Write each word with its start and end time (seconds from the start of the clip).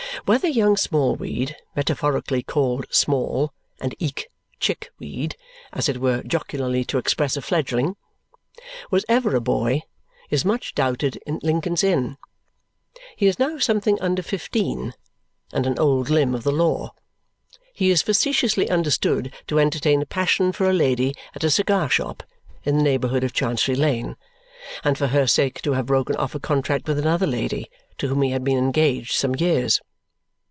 Whether 0.25 0.47
Young 0.49 0.75
Smallweed 0.77 1.55
(metaphorically 1.75 2.43
called 2.43 2.85
Small 2.91 3.53
and 3.79 3.95
eke 3.97 4.27
Chick 4.59 4.91
Weed, 4.99 5.35
as 5.73 5.87
it 5.89 5.97
were 6.01 6.21
jocularly 6.23 6.83
to 6.85 6.97
express 6.99 7.35
a 7.37 7.41
fledgling) 7.41 7.95
was 8.91 9.03
ever 9.09 9.35
a 9.37 9.41
boy 9.41 9.81
is 10.29 10.43
much 10.45 10.75
doubted 10.75 11.15
in 11.25 11.39
Lincoln's 11.41 11.81
Inn. 11.83 12.17
He 13.15 13.25
is 13.25 13.39
now 13.39 13.57
something 13.57 13.99
under 14.01 14.21
fifteen 14.21 14.93
and 15.53 15.65
an 15.65 15.79
old 15.79 16.09
limb 16.09 16.35
of 16.35 16.43
the 16.43 16.51
law. 16.51 16.93
He 17.73 17.89
is 17.89 18.01
facetiously 18.03 18.69
understood 18.69 19.33
to 19.47 19.59
entertain 19.59 20.01
a 20.03 20.05
passion 20.05 20.51
for 20.51 20.69
a 20.69 20.73
lady 20.73 21.15
at 21.33 21.43
a 21.45 21.49
cigar 21.49 21.89
shop 21.89 22.21
in 22.65 22.75
the 22.77 22.83
neighbourhood 22.83 23.23
of 23.23 23.31
Chancery 23.33 23.75
Lane 23.75 24.15
and 24.83 24.97
for 24.97 25.07
her 25.07 25.25
sake 25.25 25.61
to 25.63 25.71
have 25.73 25.85
broken 25.87 26.15
off 26.17 26.35
a 26.35 26.39
contract 26.39 26.87
with 26.89 26.99
another 26.99 27.25
lady, 27.27 27.71
to 27.97 28.07
whom 28.09 28.21
he 28.23 28.29
had 28.31 28.43
been 28.43 28.57
engaged 28.59 29.13
some 29.15 29.33
years. 29.35 29.79